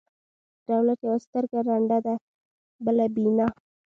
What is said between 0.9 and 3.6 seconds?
یوه سترګه ړنده ده، بله بینا.